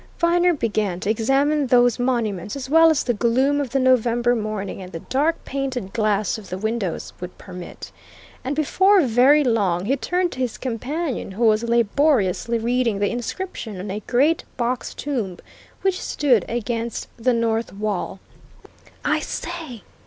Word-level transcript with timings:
Viner 0.17 0.51
began 0.55 0.99
to 1.01 1.11
examine 1.11 1.67
those 1.67 1.99
monuments 1.99 2.55
as 2.55 2.67
well 2.71 2.89
as 2.89 3.03
the 3.03 3.13
gloom 3.13 3.61
of 3.61 3.69
the 3.69 3.77
November 3.79 4.35
morning 4.35 4.81
and 4.81 4.91
the 4.91 5.01
dark 5.01 5.45
painted 5.45 5.93
glass 5.93 6.39
of 6.39 6.49
the 6.49 6.57
windows 6.57 7.13
would 7.21 7.37
permit. 7.37 7.91
And 8.43 8.55
before 8.55 9.01
very 9.01 9.43
long 9.43 9.85
he 9.85 9.95
turned 9.95 10.31
to 10.31 10.39
his 10.39 10.57
companion, 10.57 11.33
who 11.33 11.45
was 11.45 11.61
laboriously 11.63 12.57
reading 12.57 12.97
the 12.97 13.11
inscription 13.11 13.79
on 13.79 13.91
a 13.91 13.99
great 13.99 14.43
box 14.57 14.95
tomb 14.95 15.37
which 15.83 16.01
stood 16.01 16.45
against 16.49 17.07
the 17.17 17.33
north 17.33 17.71
wall. 17.71 18.19
"I 19.05 19.19
say!" 19.19 19.83